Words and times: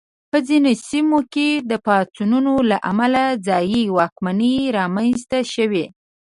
په 0.31 0.37
ځینو 0.47 0.71
سیمو 0.87 1.19
کې 1.33 1.47
پاڅونونو 1.85 2.53
له 2.69 2.77
امله 2.91 3.23
ځايي 3.47 3.83
واکمنۍ 3.97 4.55
رامنځته 4.77 5.39
شوې. 5.53 5.85